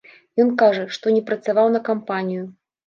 Ён 0.43 0.49
кажа, 0.61 0.81
што 0.97 1.15
не 1.19 1.21
працаваў 1.29 1.71
на 1.77 1.87
кампанію. 1.93 2.43